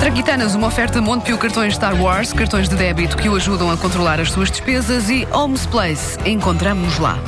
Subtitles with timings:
[0.00, 4.20] Traquitanas, uma oferta Montepio Cartões Star Wars, cartões de débito que o ajudam a controlar
[4.20, 6.18] as suas despesas e Homes Place.
[6.26, 7.18] Encontramos lá.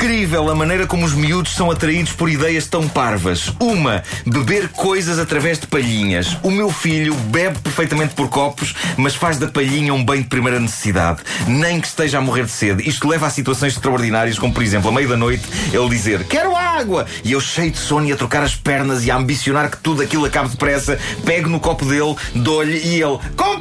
[0.00, 3.52] Incrível a maneira como os miúdos são atraídos por ideias tão parvas.
[3.60, 6.38] Uma, beber coisas através de palhinhas.
[6.42, 10.58] O meu filho bebe perfeitamente por copos, mas faz da palhinha um bem de primeira
[10.58, 11.20] necessidade.
[11.46, 12.88] Nem que esteja a morrer de sede.
[12.88, 16.56] Isto leva a situações extraordinárias, como por exemplo, à meio da noite, ele dizer: Quero
[16.56, 17.04] água!
[17.22, 20.00] E eu, cheio de sono e a trocar as pernas e a ambicionar que tudo
[20.00, 23.60] aquilo acabe depressa, pego no copo dele, dou-lhe e ele: Com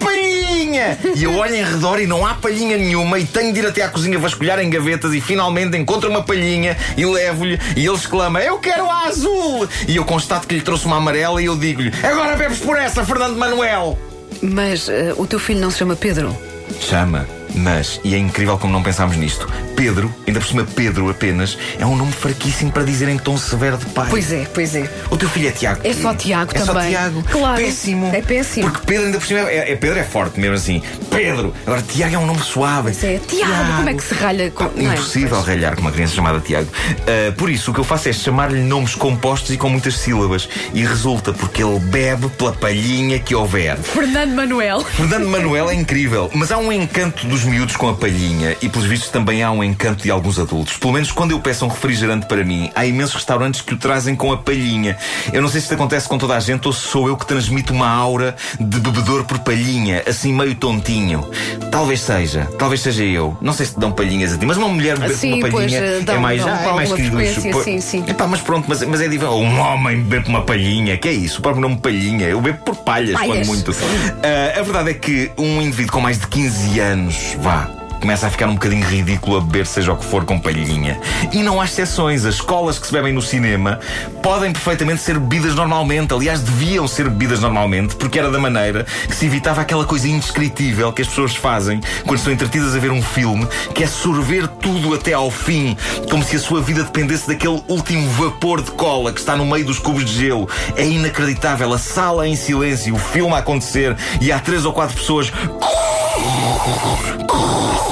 [0.69, 0.97] palhinha!
[1.15, 3.81] E eu olho em redor e não há palhinha nenhuma e tenho de ir até
[3.81, 8.41] à cozinha vasculhar em gavetas e finalmente encontro uma palhinha e levo-lhe e ele exclama:
[8.41, 9.67] Eu quero a azul!
[9.87, 13.03] E eu constato que lhe trouxe uma amarela e eu digo-lhe: Agora bebes por essa,
[13.03, 13.97] Fernando Manuel!
[14.41, 16.35] Mas eh, o teu filho não se chama Pedro?
[16.79, 21.57] Chama, mas, e é incrível como não pensámos nisto, Pedro, ainda por cima Pedro apenas,
[21.79, 24.07] é um nome fraquíssimo para dizer em tom severo de pai.
[24.09, 24.89] Pois é, pois é.
[25.09, 25.81] O teu filho é Tiago.
[25.83, 26.83] É só Tiago é também.
[26.83, 27.23] só Tiago.
[27.23, 27.57] Claro.
[27.57, 28.11] Péssimo.
[28.13, 28.69] É péssimo.
[28.69, 30.81] Porque Pedro, ainda por cima, é, é Pedro é forte mesmo assim.
[31.09, 31.53] Pedro.
[31.65, 32.91] Agora, Tiago é um nome suave.
[32.91, 33.19] Pois é.
[33.19, 34.65] Tiago, como é que se ralha com.
[34.65, 34.83] é?
[34.83, 36.69] Impossível ralhar com uma criança chamada Tiago.
[37.07, 40.49] Ah, por isso, o que eu faço é chamar-lhe nomes compostos e com muitas sílabas.
[40.73, 43.77] E resulta porque ele bebe pela palhinha que houver.
[43.77, 44.81] Fernando Manuel.
[44.81, 48.85] Fernando Manuel é incrível, mas há um encanto dos miúdos com a palhinha e, pelos
[48.85, 50.75] vistos, também há um encanto de alguns adultos.
[50.77, 54.13] Pelo menos quando eu peço um refrigerante para mim, há imensos restaurantes que o trazem
[54.15, 54.97] com a palhinha.
[55.31, 57.25] Eu não sei se isto acontece com toda a gente ou se sou eu que
[57.25, 61.25] transmito uma aura de bebedor por palhinha, assim meio tontinho.
[61.71, 63.37] Talvez seja, talvez seja eu.
[63.41, 65.53] Não sei se te dão palhinhas a ti, mas uma mulher beber Sim, uma pois,
[65.53, 67.63] palhinha eh, dão- é mais, dão ah, é mais querido.
[67.63, 68.03] sim, sim.
[68.07, 69.35] Epá, mas pronto, mas, mas é diferente.
[69.35, 71.39] Um homem beber uma palhinha, que é isso?
[71.39, 72.27] O próprio nome palhinha.
[72.27, 73.75] Eu bebo por palhas, Palhas, quando muito.
[74.23, 77.69] Ah, a verdade é que um indivíduo com mais de 15 anos, vá.
[77.99, 80.97] Começa a ficar um bocadinho ridículo a beber seja o que for com palhinha.
[81.33, 82.25] E não há exceções.
[82.25, 83.79] As colas que se bebem no cinema
[84.23, 86.13] podem perfeitamente ser bebidas normalmente.
[86.13, 90.93] Aliás, deviam ser bebidas normalmente, porque era da maneira que se evitava aquela coisa indescritível
[90.93, 93.45] que as pessoas fazem quando estão entretidas a ver um filme,
[93.75, 95.75] que é sorver tudo até ao fim,
[96.09, 99.65] como se a sua vida dependesse daquele último vapor de cola que está no meio
[99.65, 100.47] dos cubos de gelo.
[100.77, 101.73] É inacreditável.
[101.73, 105.31] A sala em silêncio, o filme a acontecer e há três ou quatro pessoas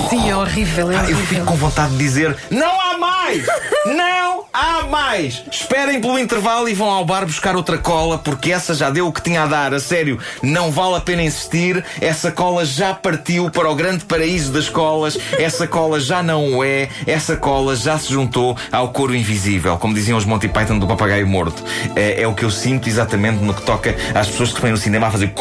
[0.09, 1.25] Sim, é horrível, é ah, eu horrível.
[1.25, 3.45] fico com vontade de dizer: Não há mais!
[3.85, 5.43] Não há mais!
[5.51, 9.11] Esperem pelo intervalo e vão ao bar buscar outra cola, porque essa já deu o
[9.11, 9.73] que tinha a dar.
[9.73, 11.83] A sério, não vale a pena insistir.
[11.99, 15.17] Essa cola já partiu para o grande paraíso das colas.
[15.33, 16.89] Essa cola já não o é.
[17.05, 21.27] Essa cola já se juntou ao couro invisível, como diziam os Monty Python do papagaio
[21.27, 21.61] morto.
[21.95, 24.77] É, é o que eu sinto exatamente no que toca às pessoas que vêm no
[24.77, 25.33] cinema a fazer.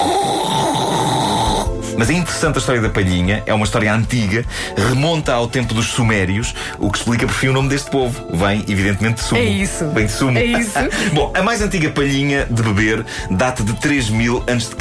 [1.96, 4.44] Mas é interessante a história da palhinha, é uma história antiga,
[4.76, 8.26] remonta ao tempo dos Sumérios, o que explica por fim o nome deste povo.
[8.36, 9.40] Vem, evidentemente, de sumo.
[9.40, 9.88] É isso.
[9.90, 10.38] Vem de sumo.
[10.38, 10.72] É isso.
[11.12, 14.76] Bom, a mais antiga palhinha de beber data de 3000 a.C.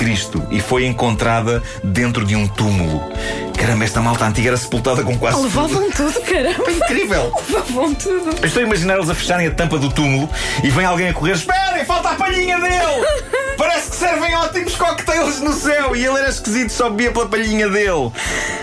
[0.51, 3.01] e foi encontrada dentro de um túmulo.
[3.57, 5.37] Caramba, esta malta antiga era sepultada com quase.
[5.37, 5.45] tudo.
[5.45, 6.71] Levavam tudo, caramba.
[6.71, 7.31] Incrível!
[7.49, 8.35] Levavam tudo.
[8.41, 10.29] Eu estou a imaginar eles a fecharem a tampa do túmulo
[10.63, 12.75] e vem alguém a correr: Esperem, falta a palhinha dele!
[13.65, 15.95] Parece que servem ótimos cocktails no céu!
[15.95, 18.11] E ele era esquisito, só bebia pela palhinha dele.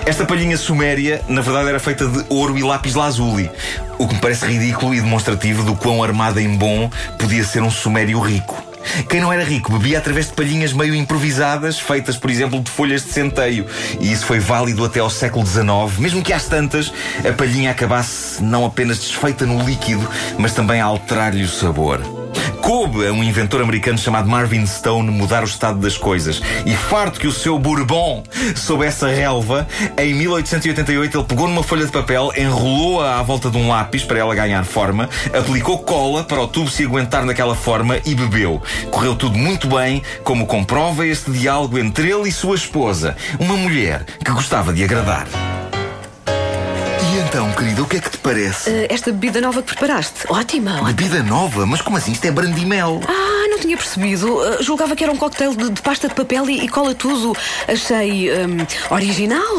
[0.07, 3.51] Esta palhinha suméria, na verdade, era feita de ouro e lápis lazuli.
[3.99, 7.71] O que me parece ridículo e demonstrativo do quão armado em bom podia ser um
[7.71, 8.63] sumério rico.
[9.09, 13.05] Quem não era rico bebia através de palhinhas meio improvisadas, feitas, por exemplo, de folhas
[13.05, 13.67] de centeio.
[13.99, 16.93] E isso foi válido até ao século XIX, mesmo que às tantas
[17.29, 20.09] a palhinha acabasse não apenas desfeita no líquido,
[20.39, 22.22] mas também a alterar-lhe o sabor.
[22.63, 26.41] Coube a um inventor americano chamado Marvin Stone mudar o estado das coisas.
[26.65, 28.23] E farto que o seu Bourbon
[28.55, 29.67] sob essa relva,
[29.99, 34.21] em 1888 ele pegou numa folha de papel, enrolou-a à volta de um lápis para
[34.21, 38.63] ela ganhar forma, aplicou cola para o tubo se aguentar naquela forma e bebeu.
[38.93, 44.05] Correu tudo muito bem, como comprova este diálogo entre ele e sua esposa, uma mulher
[44.25, 45.27] que gostava de agradar.
[47.33, 48.69] Então, querida, o que é que te parece?
[48.69, 50.73] Eh, esta bebida nova que preparaste, ótima.
[50.75, 50.93] ótima.
[50.93, 51.65] Bebida nova?
[51.65, 52.13] Mas como assim?
[52.13, 53.01] Isto é brandimel.
[53.09, 54.37] Ah, não tinha percebido.
[54.37, 57.35] Uh, julgava que era um cocktail de, de pasta de papel e, e cola tudo.
[57.67, 58.59] Achei hum,
[58.91, 59.57] original.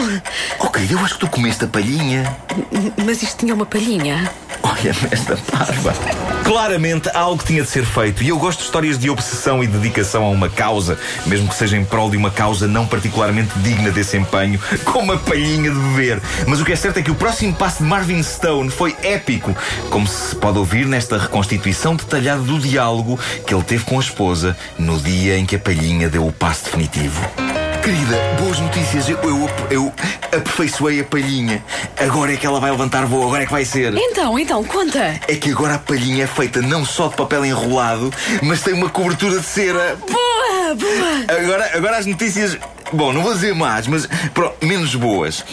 [0.59, 2.37] Oh, eu acho que tu comeste a palhinha.
[2.71, 4.31] M- Mas isto tinha uma palhinha.
[4.73, 5.93] Olha-me esta parva.
[6.43, 8.23] Claramente algo tinha de ser feito.
[8.23, 10.97] E eu gosto de histórias de obsessão e dedicação a uma causa,
[11.27, 15.17] mesmo que seja em prol de uma causa não particularmente digna desse empenho, como a
[15.17, 16.19] palhinha de beber.
[16.47, 19.55] Mas o que é certo é que o próximo passo de Marvin Stone foi épico,
[19.91, 24.57] como se pode ouvir nesta reconstituição detalhada do diálogo que ele teve com a esposa
[24.79, 27.21] no dia em que a palhinha deu o passo definitivo.
[27.83, 29.09] Querida, boas notícias.
[29.09, 29.94] Eu, eu, eu
[30.31, 31.62] aperfeiçoei a palhinha.
[32.00, 33.94] Agora é que ela vai levantar voo, agora é que vai ser.
[33.97, 35.19] Então, então, conta.
[35.27, 38.09] É que agora a palhinha é feita não só de papel enrolado,
[38.41, 39.97] mas tem uma cobertura de cera.
[40.09, 41.38] Boa, boa.
[41.38, 42.57] Agora, agora as notícias.
[42.94, 45.44] Bom, não vou dizer mais, mas pronto, menos boas.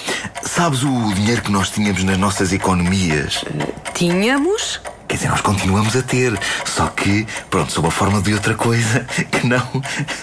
[0.44, 3.44] Sabes o dinheiro que nós tínhamos nas nossas economias?
[3.92, 4.80] Tínhamos?
[5.20, 6.32] Dizer, nós continuamos a ter,
[6.64, 9.00] só que, pronto, sob a forma de outra coisa
[9.30, 9.60] que não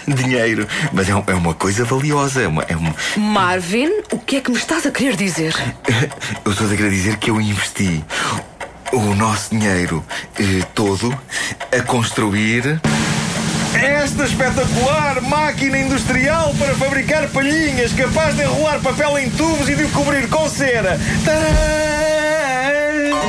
[0.08, 0.68] dinheiro.
[0.92, 2.64] Mas é, um- é uma coisa valiosa, é uma.
[2.64, 2.96] É uma...
[3.16, 5.54] Marvin, o que é que me estás a querer dizer?
[6.44, 8.04] Eu estou a querer dizer que eu investi
[8.92, 10.04] o nosso dinheiro
[10.40, 11.16] eh, todo
[11.78, 12.82] a construir.
[13.76, 19.84] Esta espetacular máquina industrial para fabricar palhinhas capaz de enrolar papel em tubos e de
[19.84, 21.00] o cobrir com cera.
[21.24, 22.17] Tadã!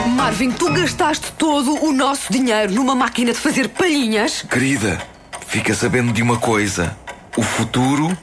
[0.08, 4.42] Marvin, tu gastaste todo o nosso dinheiro numa máquina de fazer palhinhas?
[4.48, 4.98] Querida,
[5.46, 6.96] fica sabendo de uma coisa:
[7.36, 8.16] o futuro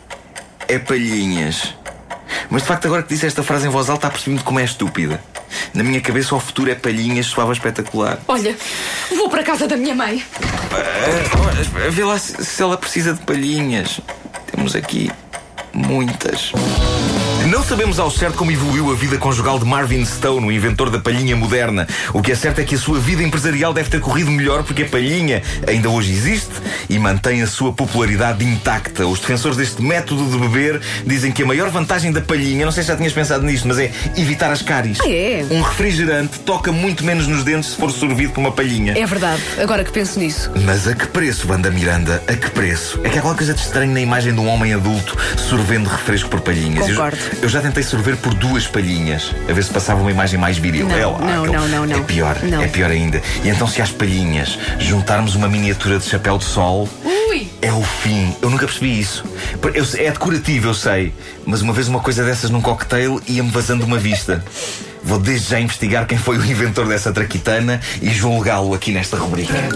[0.67, 1.73] é palhinhas.
[2.49, 5.21] Mas de facto, agora que disse esta frase em voz alta, percebi-me como é estúpida.
[5.73, 8.19] Na minha cabeça, o futuro é palhinhas, soava espetacular.
[8.27, 8.55] Olha,
[9.15, 10.23] vou para a casa da minha mãe.
[10.71, 13.99] Ah, Vê lá se se ela precisa de palhinhas.
[14.51, 15.09] Temos aqui
[15.73, 16.51] muitas.
[17.67, 21.35] Sabemos ao certo como evoluiu a vida conjugal de Marvin Stone, o inventor da palhinha
[21.35, 21.87] moderna.
[22.13, 24.83] O que é certo é que a sua vida empresarial deve ter corrido melhor porque
[24.83, 26.53] a palhinha ainda hoje existe
[26.87, 29.07] e mantém a sua popularidade intacta.
[29.07, 32.83] Os defensores deste método de beber dizem que a maior vantagem da palhinha, não sei
[32.83, 34.99] se já tinhas pensado nisto, mas é evitar as cáries.
[35.01, 35.43] Ah, é?
[35.49, 38.93] Um refrigerante toca muito menos nos dentes se for sorvido por uma palhinha.
[38.95, 40.51] É verdade, agora que penso nisso.
[40.63, 42.21] Mas a que preço, Banda Miranda?
[42.27, 43.01] A que preço?
[43.03, 46.29] É que há qualquer coisa de estranho na imagem de um homem adulto sorvendo refresco
[46.29, 46.87] por palhinhas.
[46.87, 47.17] Eu Concordo.
[47.41, 50.89] Eu, já tentei sorver por duas palhinhas, a ver se passava uma imagem mais viril.
[50.89, 51.97] Não, é lá, não, aquele- não, não, não.
[51.99, 52.61] É pior, Não.
[52.61, 53.21] é pior ainda.
[53.45, 56.89] E então, se às palhinhas juntarmos uma miniatura de chapéu de sol.
[57.05, 57.47] Ui!
[57.61, 58.35] É o fim.
[58.41, 59.23] Eu nunca percebi isso.
[59.73, 61.13] Eu é decorativo, eu sei.
[61.45, 64.43] Mas uma vez uma coisa dessas num cocktail ia-me vazando uma vista.
[65.01, 69.53] Vou desde já investigar quem foi o inventor dessa traquitana e julgá-lo aqui nesta rubrica.
[69.53, 69.69] A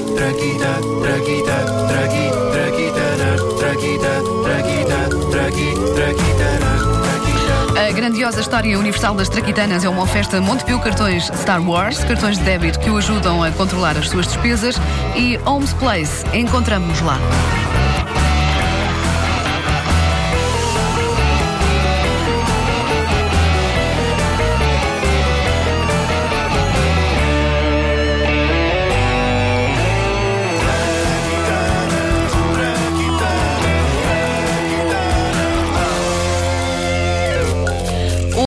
[8.10, 12.80] grandiosa história universal das traquitanas é uma oferta Montepio Cartões Star Wars, cartões de débito
[12.80, 14.78] que o ajudam a controlar as suas despesas
[15.16, 16.26] e Homes Place.
[16.34, 17.20] Encontramos-nos lá.